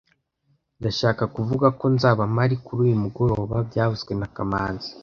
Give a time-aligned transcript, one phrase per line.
[0.79, 4.89] Ndashaka kuvuga ko nzaba mpari kuri uyu mugoroba byavuzwe na kamanzi